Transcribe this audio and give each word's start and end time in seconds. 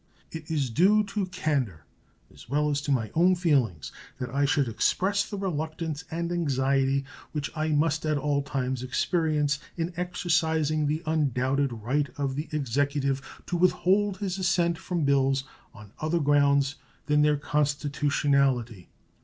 It 0.31 0.49
is 0.49 0.71
due 0.71 1.03
to 1.03 1.27
candor, 1.27 1.85
as 2.33 2.49
well 2.49 2.71
as 2.71 2.81
to 2.81 2.91
my 2.91 3.11
own 3.13 3.35
feelings, 3.35 3.91
that 4.17 4.31
I 4.31 4.45
should 4.45 4.67
express 4.67 5.23
the 5.23 5.37
reluctance 5.37 6.05
and 6.09 6.31
anxiety 6.31 7.05
which 7.33 7.51
I 7.55 7.67
must 7.67 8.03
at 8.07 8.17
all 8.17 8.41
times 8.41 8.81
experience 8.81 9.59
in 9.77 9.93
exercising 9.95 10.87
the 10.87 11.03
undoubted 11.05 11.71
right 11.71 12.09
of 12.17 12.35
the 12.35 12.49
Executive 12.51 13.21
to 13.45 13.55
withhold 13.55 14.17
his 14.17 14.39
assent 14.39 14.79
from 14.79 15.05
bills 15.05 15.43
on 15.71 15.91
other 15.99 16.19
grounds 16.19 16.77
than 17.05 17.21
their 17.21 17.37
constitutionality. 17.37 18.89